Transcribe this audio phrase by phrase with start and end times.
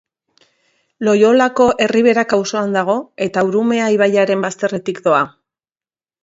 [1.07, 2.95] Loiolako Erriberak auzoan dago
[3.27, 5.23] eta Urumea ibaiaren bazterretik doa.